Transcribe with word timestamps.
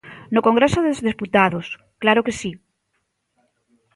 No 0.33 0.41
Congreso 0.47 0.79
dos 0.85 0.99
Deputados, 1.09 1.65
¡claro 2.03 2.21
que 2.25 2.37
si! 2.39 2.51